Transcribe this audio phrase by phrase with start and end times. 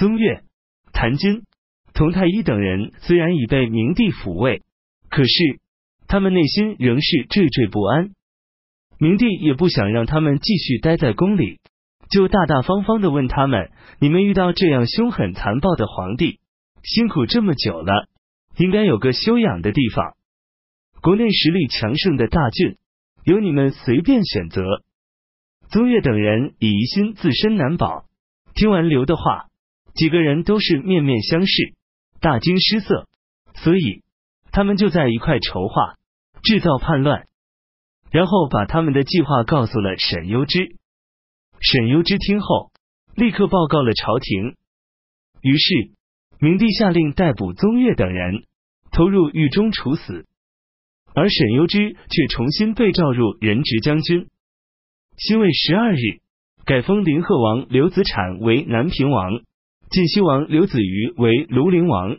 [0.00, 0.44] 宗岳、
[0.94, 1.42] 谭军、
[1.92, 4.62] 佟太医等人虽然已被明帝抚慰，
[5.10, 5.60] 可是
[6.08, 8.12] 他们内心仍是惴惴不安。
[8.98, 11.58] 明帝也不想让他们继续待在宫里，
[12.08, 16.40] 就大大方方的问他们：“你们遇到这样凶狠残暴的皇帝，
[16.82, 18.08] 辛苦这么久了，
[18.56, 20.14] 应该有个休养的地方。
[21.02, 22.78] 国内实力强盛的大郡，
[23.24, 24.62] 由你们随便选择。”
[25.68, 28.06] 宗岳等人以疑心自身难保，
[28.54, 29.49] 听完刘的话，
[30.00, 31.74] 几个人都是面面相视，
[32.22, 33.06] 大惊失色，
[33.54, 34.02] 所以
[34.50, 35.98] 他们就在一块筹划，
[36.42, 37.26] 制造叛乱，
[38.10, 40.74] 然后把他们的计划告诉了沈攸之。
[41.60, 42.70] 沈攸之听后，
[43.14, 44.56] 立刻报告了朝廷。
[45.42, 45.90] 于是
[46.38, 48.44] 明帝下令逮捕宗岳等人，
[48.92, 50.24] 投入狱中处死，
[51.14, 54.28] 而沈攸之却重新被召入任职将军。
[55.18, 56.22] 辛未十二日，
[56.64, 59.42] 改封临贺王刘子产为南平王，
[59.90, 62.18] 晋西王刘子瑜为庐陵王。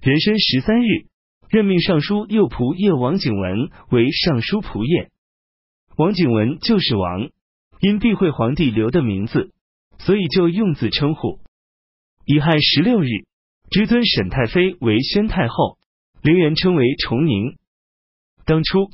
[0.00, 1.06] 壬申十三日，
[1.48, 5.10] 任命尚书右仆射王景文为尚书仆射。
[5.96, 7.30] 王景文就是王，
[7.80, 9.50] 因避讳皇帝刘的名字，
[9.98, 11.40] 所以就用字称呼。
[12.24, 13.08] 乙亥十六日，
[13.68, 15.78] 追尊沈太妃为宣太后，
[16.22, 17.56] 陵园称为崇宁。
[18.44, 18.90] 当初，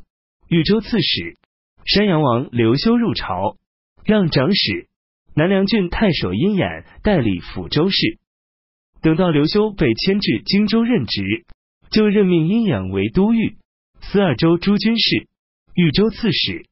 [0.48, 1.37] 豫州刺史。
[1.85, 3.59] 山阳王刘修入朝，
[4.03, 4.89] 让长史
[5.35, 8.19] 南梁郡太守殷衍代理抚州事。
[9.01, 11.45] 等到刘修被迁至荆州任职，
[11.91, 13.57] 就任命殷衍为都尉、
[14.01, 15.29] 司二州诸军事、
[15.75, 16.67] 豫州刺史。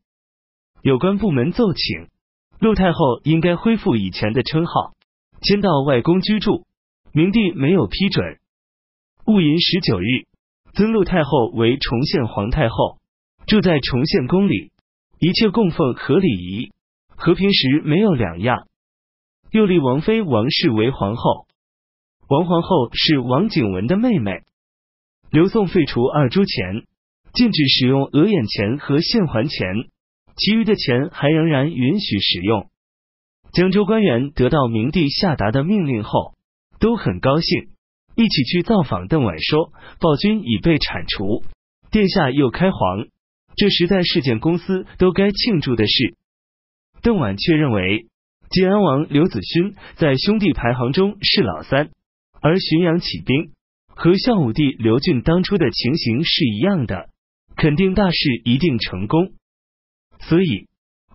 [0.82, 2.08] 有关部门奏请，
[2.58, 4.94] 陆太后应该恢复以前的称号，
[5.42, 6.66] 迁到外宫居住。
[7.12, 8.38] 明帝没有批准。
[9.24, 10.26] 戊寅十九日，
[10.74, 12.98] 尊陆太后为崇献皇太后，
[13.46, 14.70] 住在崇献宫里。
[15.18, 16.70] 一切供奉和礼仪
[17.20, 18.66] 和平时没有两样。
[19.50, 21.46] 又立王妃王氏为皇后，
[22.28, 24.44] 王皇后是王景文的妹妹。
[25.30, 26.86] 刘宋废除二铢钱，
[27.34, 29.66] 禁止使用额眼钱和现还钱，
[30.34, 32.70] 其余的钱还仍然允许使用。
[33.52, 36.36] 江州官员得到明帝下达的命令后，
[36.78, 37.68] 都很高兴，
[38.16, 41.42] 一起去造访邓婉，说暴君已被铲除，
[41.90, 43.08] 殿下又开皇。
[43.56, 46.16] 这实在是件公司都该庆祝的事。
[47.02, 48.06] 邓婉却认为，
[48.50, 51.90] 晋安王刘子勋在兄弟排行中是老三，
[52.40, 53.52] 而浔阳起兵
[53.88, 57.08] 和孝武帝刘俊当初的情形是一样的，
[57.56, 59.32] 肯定大事一定成功。
[60.20, 60.66] 所以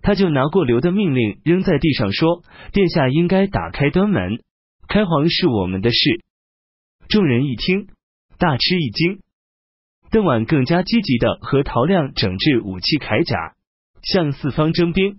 [0.02, 2.42] 他就拿过刘的命令扔在地上，说
[2.72, 4.40] ：“殿下应该打开端门，
[4.88, 6.24] 开皇是我们的事。”
[7.08, 7.88] 众人一听，
[8.38, 9.20] 大吃一惊。
[10.10, 13.54] 邓婉更加积极的和陶亮整治武器铠甲，
[14.02, 15.18] 向四方征兵。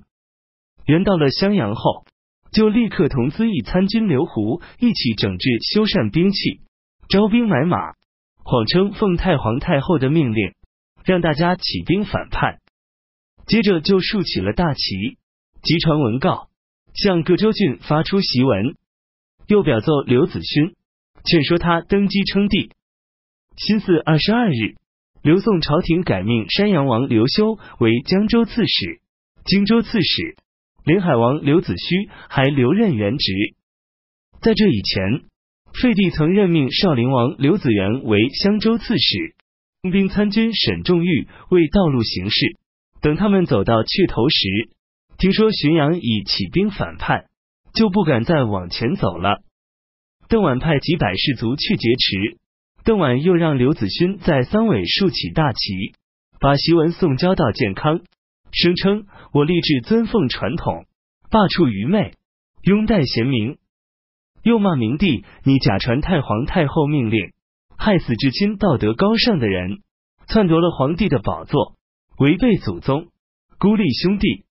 [0.88, 2.06] 元到了襄阳后，
[2.52, 6.62] 就立刻同资义参军刘胡一起整治修缮兵器，
[7.10, 7.78] 招兵买马，
[8.44, 10.54] 谎称奉太皇太后的命令，
[11.04, 12.60] 让大家起兵反叛。
[13.46, 15.18] 接着就竖起了大旗，
[15.62, 16.48] 集传文告，
[16.94, 18.76] 向各州郡发出檄文，
[19.48, 20.74] 又表奏刘子勋，
[21.26, 22.72] 劝说他登基称帝。
[23.58, 24.76] 辛巳二十二日，
[25.22, 29.02] 刘宋朝廷改命山阳王刘修为江州刺史、
[29.44, 30.38] 荆州刺史，
[30.88, 33.34] 临海王刘子虚还留任原职。
[34.40, 35.26] 在这以前，
[35.74, 39.36] 废帝曾任命少陵王刘子元为襄州刺史，
[39.82, 42.56] 兵兵参军沈仲玉为道路行事。
[43.02, 44.48] 等他们走到去头时，
[45.18, 47.26] 听说浔阳已起兵反叛，
[47.74, 49.42] 就不敢再往前走了。
[50.30, 52.38] 邓婉派几百士卒去劫持。
[52.86, 55.92] 邓婉又让刘子勋在三尾竖起大旗，
[56.40, 58.00] 把檄文送交到建康，
[58.52, 60.86] 声称我立志尊奉传统，
[61.30, 62.14] 罢黜愚昧，
[62.64, 63.58] 拥戴贤明。
[64.44, 67.34] 又骂明帝，你假传太皇太后命令，
[67.78, 69.80] 害死至亲道德高尚的人，
[70.28, 71.76] 篡夺了皇帝的宝座，
[72.18, 73.08] 违背祖宗，
[73.60, 74.46] 孤立兄弟。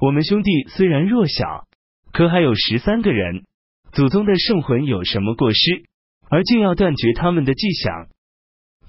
[0.00, 1.66] 我们兄弟虽然弱小，
[2.12, 3.44] 可还有十三个人，
[3.92, 5.84] 祖宗的圣魂有什么过失？
[6.30, 8.08] 而竟要断绝他们的迹象。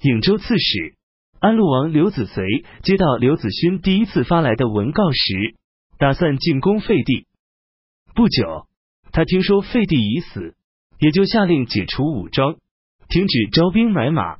[0.00, 0.96] 颍州刺史
[1.42, 5.56] 安陆王刘子随接到刘子勋第一次发来的文告时，
[5.98, 7.26] 打算进攻废帝。
[8.14, 8.68] 不久，
[9.10, 10.54] 他听说废帝已死，
[11.00, 12.58] 也就下令解除武装，
[13.08, 14.36] 停止招兵买马。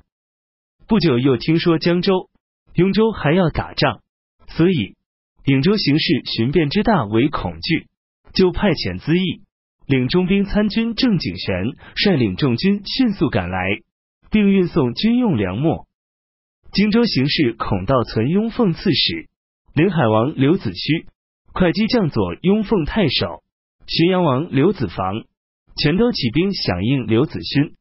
[0.86, 2.30] 不久，又听说江州、
[2.74, 4.00] 雍州还要打仗，
[4.46, 4.94] 所以
[5.44, 7.88] 颍州形势寻变之大为恐惧，
[8.32, 9.42] 就派遣资议。
[9.88, 11.64] 领中兵参军郑景玄
[11.96, 13.58] 率领众军迅速赶来，
[14.30, 15.86] 并运送军用粮秣。
[16.72, 19.28] 荆州形势孔道存雍奉刺史，
[19.74, 21.06] 临海王刘子虚、
[21.52, 23.42] 会稽将佐雍奉太守，
[23.86, 25.24] 浔阳王刘子房、
[25.76, 27.74] 全都起兵响应刘子勋。